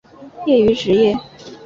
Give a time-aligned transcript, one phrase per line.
[0.47, 1.15] 业余职业